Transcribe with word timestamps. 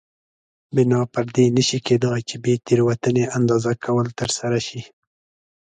بنا 0.75 1.01
پر 1.13 1.25
دې 1.35 1.45
نه 1.55 1.63
شي 1.67 1.79
کېدای 1.87 2.19
چې 2.29 2.35
بې 2.43 2.53
تېروتنې 2.65 3.23
اندازه 3.37 3.71
کول 3.83 4.07
ترسره 4.19 4.59
شي. 4.67 4.81